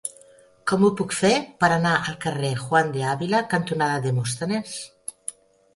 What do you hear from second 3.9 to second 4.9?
Demòstenes?